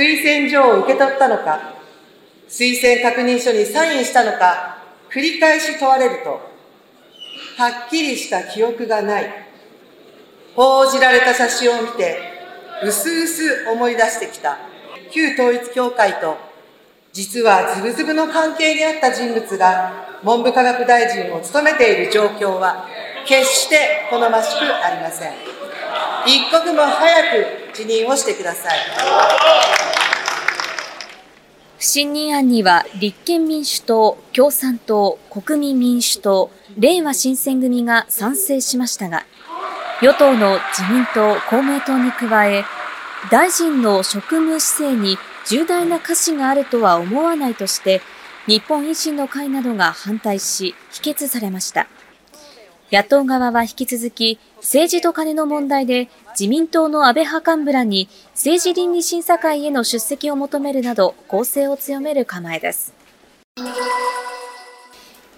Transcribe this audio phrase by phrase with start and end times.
[0.00, 1.74] 推薦状を受け取ったのか、
[2.48, 4.78] 推薦確認書にサインしたのか、
[5.12, 6.40] 繰り返し問われると、
[7.58, 9.30] はっきりした記憶がない。
[10.56, 12.18] 報じられた写真を見て、
[12.82, 14.56] うすうす思い出してきた。
[15.10, 16.38] 旧統一教会と、
[17.12, 22.88] 実はズブズブの関係にあった人物が文部科学大臣を務めている状況は、
[23.26, 25.32] 決して好ましくありません。
[26.26, 27.22] 一刻も早
[27.70, 29.89] く辞任をしてください。
[31.80, 39.24] 不信任案には立憲民主党、共産党、国民民主党、れいわ新選組が賛成しましたが、
[40.02, 42.64] 与党の自民党、公明党に加え、
[43.30, 45.16] 大臣の職務姿勢に
[45.48, 48.02] 重大な瑕疵があるとは思わないとして、
[48.46, 51.86] 日本維新の会などが反対し、否決されました。
[52.92, 62.94] 野党側は引き続き、政治と金の問題で自民党の安倍派幹部らに政治倫理審査会への出席を求めるなど攻勢を強める構えです。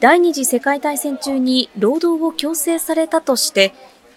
[0.01, 3.73] 第二次世界大戦中に労働を強制されたとして、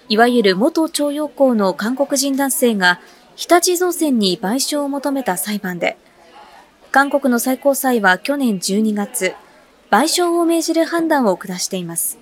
[0.09, 2.99] いわゆる元徴用工の韓国人男性が
[3.35, 5.97] 日立造船に賠償を求めた裁判で、
[6.91, 9.35] 韓国の最高裁は去年12月、
[9.91, 12.17] 賠償を命じる判断を下しています。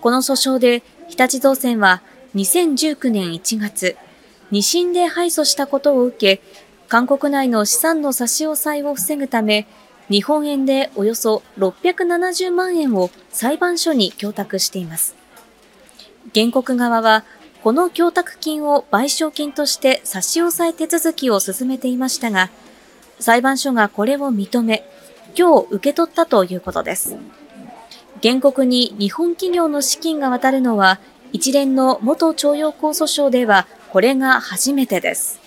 [0.00, 2.02] この訴訟で日立造船は
[2.34, 3.96] 2019年1月、
[4.50, 6.42] 二審で敗訴したことを受け、
[6.88, 9.66] 韓国内の資産の差し押さえを防ぐため、
[10.08, 15.14] 日本円でおよそ670万円を裁判所に供託しています。
[16.34, 17.24] 原告側は、
[17.62, 22.50] この供託金を賠償金として差し押さえ手続きを進めていましたが、
[23.20, 24.84] 裁判所がこれを認め、
[25.36, 27.16] 今日受け取ったということです。
[28.24, 30.98] 原告に日本企業の資金が渡るのは、
[31.34, 35.38] 一連の元徴用工訴訟ではこれが初めてです。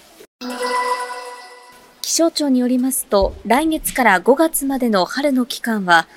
[2.04, 6.08] 気象庁によりますと、来月から5月までの春の期間は、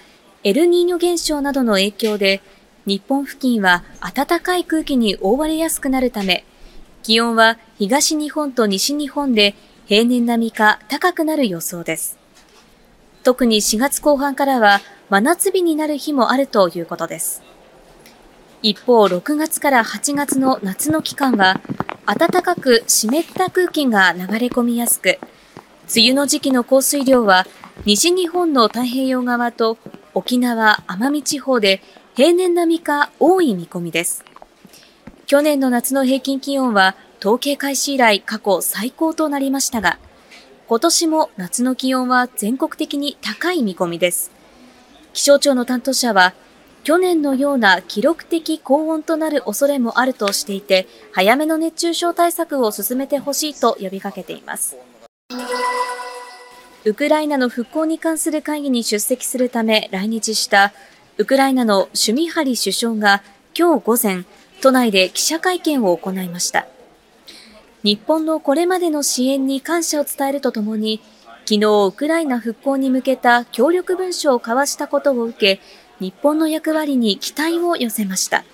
[0.44, 2.42] エルニーニョ現象などの影響で、
[2.84, 3.82] 日本付近は
[4.14, 6.44] 暖かい空気に覆われやすくなるため、
[7.02, 9.54] 気温は東日本と西日本で
[9.86, 12.18] 平年並みか高くなる予想です。
[13.22, 17.42] 特に4月後半からは真夏日になる日もあるということです。
[18.62, 21.60] 一方、6月から8月の夏の期間は、
[22.06, 25.18] 暖かく湿った空気が流れ込みやすく、
[25.92, 27.44] 梅雨の時期の降水量は、
[27.84, 29.78] 西日本の太平洋側と
[30.14, 31.82] 沖縄・奄美地方で
[32.14, 34.24] 平年並みか多い見込みです。
[35.26, 39.98] 去年の夏の平均気温は統計開始以来過去最高となりましたが、
[40.68, 44.39] 今年も夏の気温は全国的に高い見込みです。
[45.12, 46.34] 気象庁の担当者は、
[46.82, 54.76] 去年のような記録的高温となる恐れもあるとしていて、早めの熱中症対策を進めてほしいと呼びかけています。
[56.84, 60.72] ウクライナの復興に関する会議に出席するため来日した
[61.18, 63.22] ウクライナのシュミハリ首相が
[63.54, 64.24] 今日午前、
[64.62, 66.66] 都内で記者会見を行いました。
[67.82, 71.02] 日本のこれまでの支援に感謝を伝えるとともに、
[71.50, 75.60] 昨日、ウクライナ復興に向けた協力文書を交わしたことを受け、
[75.98, 78.44] 日本の役割に期待を寄せました。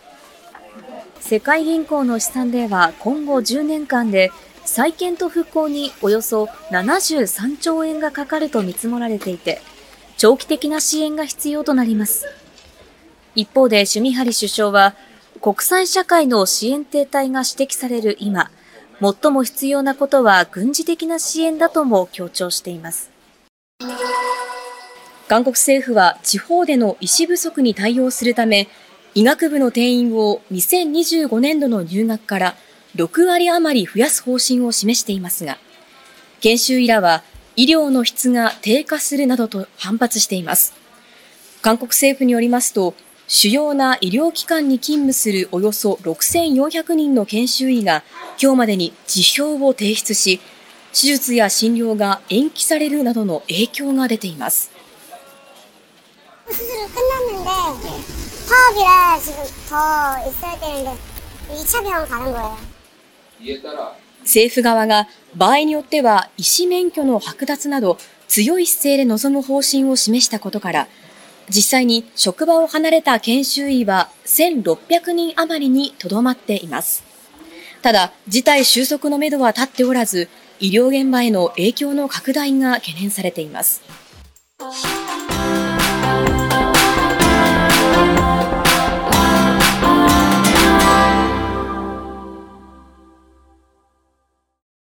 [1.21, 4.31] 世界銀行の試算では今後10年間で
[4.65, 9.61] 再建と復興におよそ73兆円がかかると見積もられていて、
[10.17, 12.25] 長期的な支援が必要となります。
[13.34, 14.95] 一方で、シュミハリ首相は、
[15.43, 18.51] 国際社会の支援停滞が指摘される今、
[19.01, 23.11] 最も必要なことは軍事的な支援だとも強調しています。
[25.29, 28.69] 韓国政府は地方での医師不足に対応するため、
[29.15, 32.55] 医学部の定員を2025年度の入学から
[32.95, 35.59] 6割余り増やす方針を示していますが、
[36.41, 37.23] 研修医らは
[37.57, 40.75] 医療の質が低下するなどと反発しています。
[41.61, 42.95] 韓国政府によりますと、
[43.29, 48.05] 主要な医療機関に勤務するおよそ6400人の研修医が
[48.41, 50.41] 今日までに辞表を提出し、
[50.93, 54.71] 手術や診療が延期されるなどの影響が出ています。
[64.22, 67.99] 政府側が場合によっては医師免許の剥奪など
[68.29, 70.89] 強い姿勢で臨む方針を示したことから、
[71.48, 77.04] 実際に職場を離れた研修医は1600人余りにとどまっています。
[77.83, 80.28] ただ、事態収束のめどは立っておらず、
[80.59, 83.83] 医療現場への影響の拡大が懸念されています。